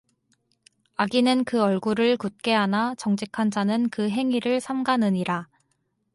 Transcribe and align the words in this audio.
악인은 0.97 1.43
그 1.43 1.61
얼굴을 1.61 2.17
굳게 2.17 2.53
하나 2.53 2.95
정직한 2.95 3.51
자는 3.51 3.87
그 3.91 4.09
행위를 4.09 4.59
삼가느니라 4.59 5.47